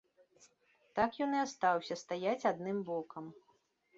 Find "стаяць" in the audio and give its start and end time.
2.03-2.47